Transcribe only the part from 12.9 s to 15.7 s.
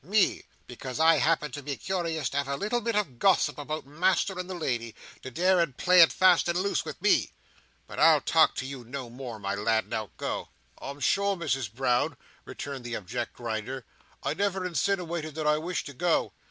abject Grinder, "I never insiniwated that I